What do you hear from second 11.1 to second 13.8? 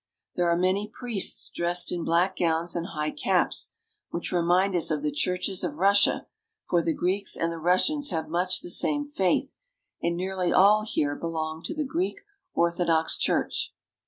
belong to the Greek Orthodox Church.